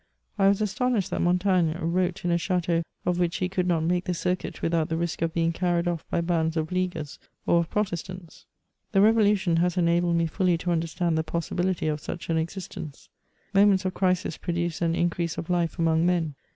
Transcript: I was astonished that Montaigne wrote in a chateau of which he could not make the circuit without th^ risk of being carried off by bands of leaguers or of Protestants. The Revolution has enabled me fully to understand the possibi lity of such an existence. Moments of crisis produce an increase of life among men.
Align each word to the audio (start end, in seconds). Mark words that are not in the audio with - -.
I 0.39 0.47
was 0.47 0.61
astonished 0.63 1.11
that 1.11 1.21
Montaigne 1.21 1.73
wrote 1.79 2.25
in 2.25 2.31
a 2.31 2.37
chateau 2.39 2.81
of 3.05 3.19
which 3.19 3.35
he 3.35 3.47
could 3.47 3.67
not 3.67 3.83
make 3.83 4.05
the 4.05 4.15
circuit 4.15 4.63
without 4.63 4.89
th^ 4.89 4.99
risk 4.99 5.21
of 5.21 5.31
being 5.31 5.51
carried 5.51 5.87
off 5.87 6.03
by 6.09 6.21
bands 6.21 6.57
of 6.57 6.71
leaguers 6.71 7.19
or 7.45 7.59
of 7.59 7.69
Protestants. 7.69 8.47
The 8.93 9.01
Revolution 9.01 9.57
has 9.57 9.77
enabled 9.77 10.15
me 10.15 10.25
fully 10.25 10.57
to 10.57 10.71
understand 10.71 11.19
the 11.19 11.23
possibi 11.23 11.65
lity 11.65 11.93
of 11.93 11.99
such 12.01 12.31
an 12.31 12.37
existence. 12.39 13.09
Moments 13.53 13.85
of 13.85 13.93
crisis 13.93 14.37
produce 14.39 14.81
an 14.81 14.95
increase 14.95 15.37
of 15.37 15.51
life 15.51 15.77
among 15.77 16.07
men. 16.07 16.33